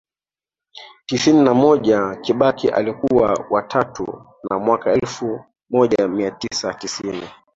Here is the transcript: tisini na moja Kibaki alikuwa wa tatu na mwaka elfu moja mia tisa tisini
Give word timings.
tisini 1.05 1.43
na 1.43 1.53
moja 1.53 2.15
Kibaki 2.15 2.69
alikuwa 2.69 3.45
wa 3.49 3.61
tatu 3.63 4.25
na 4.49 4.59
mwaka 4.59 4.91
elfu 4.93 5.45
moja 5.69 6.07
mia 6.07 6.31
tisa 6.31 6.73
tisini 6.73 7.29